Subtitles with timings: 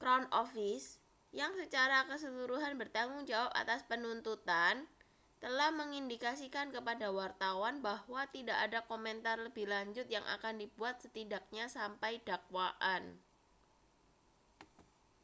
[0.00, 0.86] crown office
[1.40, 4.74] yang secara keseluruhan bertanggung jawab atas penuntutan
[5.44, 12.12] telah mengindikasikan kepada wartawan bahwa tidak ada komentar lebih lanjut yang akan dibuat setidaknya sampai
[12.28, 13.02] dakwaan